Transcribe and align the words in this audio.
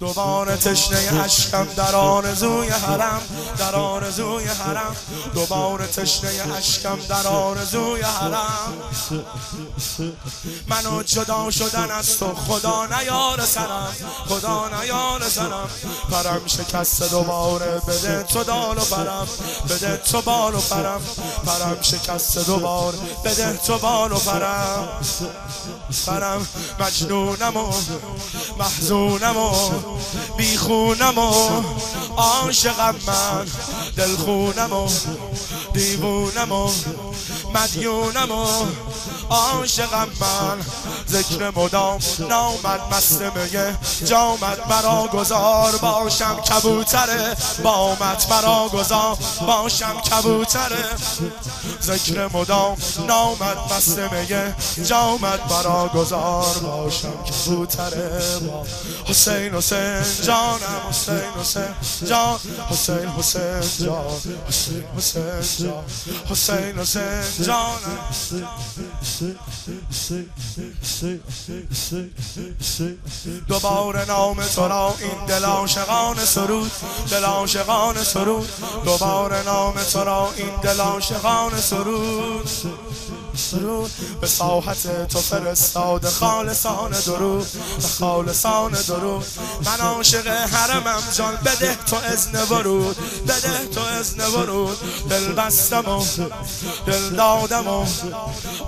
دوباره 0.00 0.56
تشنه 0.56 1.22
عشقم 1.22 1.66
در 1.76 1.94
آرزوی 1.94 2.68
حرم 2.68 3.22
در 3.58 3.74
آرزوی 3.74 4.44
حرم. 4.44 4.96
دوباره 5.34 5.86
تشنه 5.86 6.56
عشقم 6.56 6.98
در 7.08 7.26
آرزوی 7.26 8.00
حرم. 8.00 8.72
منو 10.66 11.02
جدا 11.02 11.50
شدن 11.50 11.90
از 11.90 12.18
تو 12.18 12.34
خدا 12.34 12.86
نیار 12.86 13.44
سرم 13.44 13.94
خدا 14.28 14.68
نیار 14.68 15.28
سرم. 15.28 15.70
پرم 16.10 16.46
شکست 16.46 17.10
دوباره 17.10 17.80
بده 17.88 18.22
تو 18.22 18.44
دال 18.44 18.78
و 18.78 18.80
پرم 18.80 19.28
بده 19.70 19.96
تو 19.96 20.22
بال 20.22 20.54
و 20.54 20.60
پرم. 20.60 21.00
پرم 21.46 21.82
شکست 21.82 22.38
دوباره 22.38 22.98
بده 23.24 23.56
تو 23.66 23.78
بال 23.78 24.12
و 24.12 24.18
پرم. 24.18 24.88
پرم 26.06 26.46
مجنونم 26.80 27.56
و 27.56 27.72
محزونم 28.58 29.36
و 29.36 29.50
بیخونم 30.36 31.18
و 31.18 31.32
عاشقم 32.16 32.94
من 33.06 33.46
دلخونم 33.96 34.72
و 34.72 34.88
دیوونم 35.72 36.52
و 36.52 36.70
مدیونم 37.54 38.30
و 38.30 38.66
عاشقم 39.30 40.08
من. 40.20 40.58
ذکر 41.08 41.52
مدام 41.56 41.98
نامد 42.28 42.80
مست 42.92 43.22
میگه 43.22 43.76
جامد 44.04 44.58
مرا 44.70 45.06
گذار 45.12 45.76
باشم 45.76 46.40
کبوتره. 46.40 47.36
بامت 47.62 48.30
مرا 48.30 48.68
گذار 48.68 49.16
باشم 49.46 50.00
کبوتره. 50.00 50.84
ذکر 51.82 52.28
مدام 52.36 52.76
نامد 53.06 53.56
مست 53.72 53.98
میگه 53.98 54.54
جامد 54.84 55.40
مرا 55.52 55.88
گذار 55.94 56.58
باشم 56.62 57.24
کبوتره. 57.24 58.22
حسین 59.04 59.54
حسین 59.54 60.02
جانم 60.22 60.82
حسین 60.90 61.14
حسین 61.40 61.74
جان. 62.08 62.38
حسین 62.70 63.08
حسین 63.08 63.86
جان. 63.86 64.04
حسین 64.48 64.84
حسین 64.96 65.66
جان. 65.66 65.84
حسین 66.30 66.78
حسین 66.78 67.39
دوباره 73.48 74.04
نام 74.08 74.42
تو 74.42 74.68
را 74.68 74.94
این 75.00 75.26
دل 75.26 75.44
عاشقان 75.44 76.16
سرود 76.16 76.70
دل 77.10 77.24
عاشقان 77.24 78.04
سرود. 78.04 78.48
دوباره 78.84 79.42
نام 79.42 79.74
تو 79.92 80.04
را 80.04 80.28
این 80.36 80.56
دل 80.62 80.80
عاشقان 80.80 81.60
سرود. 81.60 82.48
سرود 83.36 83.90
به 84.20 84.26
ساحت 84.26 85.08
تو 85.08 85.20
فرستاد 85.20 86.08
خالصان 86.08 86.90
درود. 86.90 87.46
به 87.52 87.88
خالصان 87.88 88.72
درود. 88.72 89.26
من 89.64 89.80
عاشق 89.80 90.26
حرمم 90.26 91.02
جان. 91.12 91.36
بده 91.36 91.78
تو 91.86 91.96
ازن 91.96 92.42
ورود. 92.42 92.96
بده 93.24 93.66
تو 93.74 93.80
ازن 93.80 94.26
ورود. 94.26 94.78
دل 95.10 95.32
بستم 95.32 95.88
و 95.88 96.04
دل 96.86 97.10
دادم 97.10 97.68
و 97.68 97.86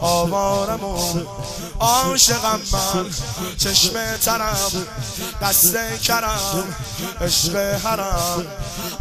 آوارم 0.01 0.85
و 0.85 1.21
عاشقم 1.81 2.61
من. 2.73 3.11
چشم 3.59 4.17
ترم 4.17 4.87
دست 5.43 5.77
کرم 6.03 6.75
عشق 7.21 7.57
حرم. 7.57 8.47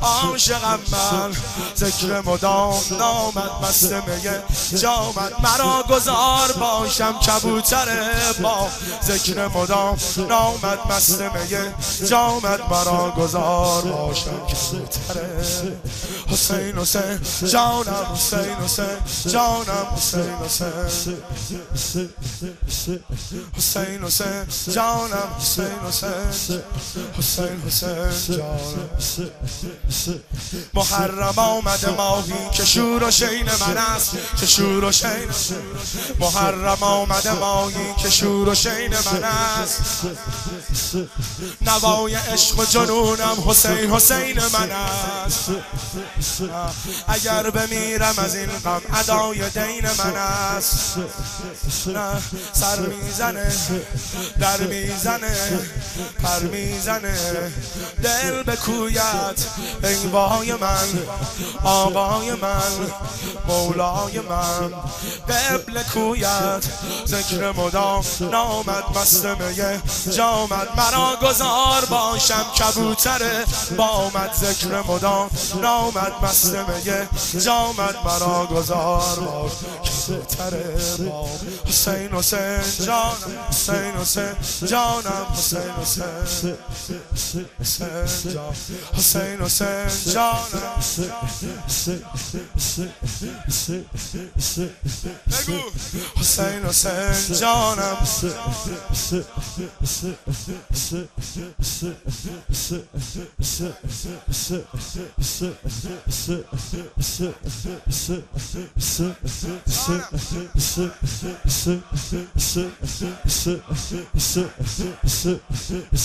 عاشقم 0.02 0.80
من. 0.92 1.31
ذکر 1.78 2.22
مدام 2.22 2.81
نامد 3.00 3.52
مست 3.64 3.94
میگه 3.94 4.44
جامد. 4.75 5.34
مرا 5.52 5.83
گذار 5.89 6.52
باشم 6.52 7.13
کبوتره 7.19 8.33
با 8.41 8.67
ذکر 9.03 9.47
مدام 9.47 9.97
نامد 10.30 10.80
مست 10.91 11.21
میگه 11.21 11.73
جامد 12.09 12.59
مرا 12.71 13.11
گذار 13.17 13.81
باشم 13.81 14.47
کبوتره 14.47 15.44
حسین 16.28 16.78
حسین 16.78 17.19
جانم 17.51 18.07
حسین 18.13 18.56
حسین 18.63 19.31
جانم 19.31 19.88
حسین 19.95 20.34
حسین. 20.45 21.17
حسین 23.57 24.03
حسین 24.03 24.73
جانم 24.73 25.29
حسین 25.40 25.66
حسین. 25.88 26.61
حسین 27.17 27.61
حسین 27.67 28.38
جانم. 28.38 29.31
محرم 30.73 31.34
آمده 31.40 31.90
ماهی 31.90 32.50
که 32.51 32.66
شور 32.66 33.03
و 33.03 33.11
شین 33.11 33.45
من 33.61 33.78
است. 33.78 34.17
که 34.40 34.45
شور 34.45 34.84
و 34.84 34.91
شین 34.91 35.31
محرم 36.19 36.84
آمده 36.84 37.31
ماهی 37.34 37.94
که 37.97 38.09
شور 38.09 38.50
و 38.50 38.56
شین 38.56 38.94
من 38.94 39.24
است. 39.24 39.81
نوای 41.62 42.16
عشق 42.16 42.59
و 42.59 42.66
جنونم 42.66 43.38
حسین 43.47 43.91
حسین 43.94 44.40
من 44.53 44.72
است. 44.72 45.52
اگر 47.07 47.50
بمیرم 47.50 48.13
از 48.18 48.35
این 48.35 48.50
غم 48.50 48.81
ادای 48.94 49.50
دین 49.50 49.85
من 49.97 50.16
است. 50.16 50.96
سر 52.53 52.79
می‌زنه 52.79 53.52
در 54.40 54.58
می‌زنه 54.58 55.59
پر 56.23 56.40
می‌زنه. 56.40 57.52
دل 58.03 58.44
به 58.44 58.56
کویت 58.56 59.46
ای 59.84 59.96
وای 59.96 60.53
من 60.53 60.88
آقای 61.63 62.31
من 62.31 62.91
مولای 63.47 64.19
من. 64.19 64.73
قبل 65.31 65.84
کویت. 65.84 66.66
ذکر 67.06 67.52
مدام 67.52 68.03
نامد 68.19 68.84
مست 68.97 69.25
میه. 69.25 69.81
جامد 70.12 70.68
مرا 70.78 71.16
گذار 71.24 71.86
باشم 71.86 72.46
کبوتره 72.59 73.46
بامد 73.78 74.34
ذکر 74.34 74.81
مدام 74.88 75.30
نامد 75.62 76.14
مست 76.24 76.56
میه. 76.56 77.08
جامد 77.40 77.96
مرا 78.06 78.46
گذار 78.46 79.20
باش. 79.20 79.52
کبوتره 80.08 80.75
بام 80.97 81.30
حسین 81.66 82.12
حسین 82.14 82.86
جانم. 82.86 83.16
حسین 83.50 83.96
حسین 84.02 84.36
جانم. 84.68 85.28
حسین 85.34 85.72
حسین. 85.81 86.58
حسین 87.62 87.96
جان 88.34 88.56
حسین 88.97 89.41
حسین 89.41 90.14
جانم. 90.14 90.81
بگو 95.28 95.59
حسین 96.20 96.66
حسین 96.66 97.38
جانم 97.40 97.98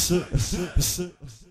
Thank 0.09 1.01
you. 1.01 1.46